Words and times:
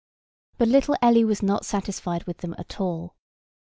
But 0.57 0.67
little 0.67 0.95
Ellie 1.03 1.23
was 1.23 1.43
not 1.43 1.63
satisfied 1.63 2.23
with 2.23 2.37
them 2.39 2.55
at 2.57 2.81
all. 2.81 3.15